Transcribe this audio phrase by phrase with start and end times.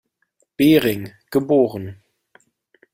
[0.57, 2.01] Bering, geboren.